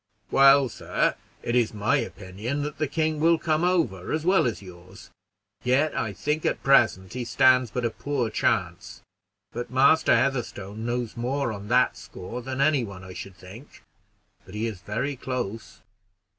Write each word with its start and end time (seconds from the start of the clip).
"Well, 0.31 0.67
sir, 0.67 1.13
it 1.43 1.55
is 1.55 1.75
my 1.75 1.97
opinion 1.97 2.63
that 2.63 2.79
the 2.79 2.87
king 2.87 3.19
will 3.19 3.37
come 3.37 3.63
over, 3.63 4.11
as 4.11 4.25
well 4.25 4.47
as 4.47 4.59
yours; 4.59 5.11
yet 5.63 5.95
I 5.95 6.11
think 6.11 6.43
at 6.43 6.63
present 6.63 7.13
he 7.13 7.23
stands 7.23 7.69
but 7.69 7.85
a 7.85 7.91
poor 7.91 8.31
chance; 8.31 9.03
but 9.51 9.69
Master 9.69 10.15
Heatherstone 10.15 10.87
knows 10.87 11.15
more 11.15 11.51
on 11.53 11.67
that 11.67 11.95
score 11.97 12.41
than 12.41 12.61
any 12.61 12.83
one, 12.83 13.03
I 13.03 13.13
should 13.13 13.35
think; 13.35 13.83
but 14.43 14.55
he 14.55 14.65
is 14.65 14.81
very 14.81 15.15
close." 15.15 15.83